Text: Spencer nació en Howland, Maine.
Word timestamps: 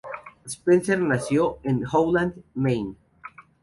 Spencer 0.47 0.99
nació 0.99 1.59
en 1.61 1.85
Howland, 1.85 2.33
Maine. 2.55 2.95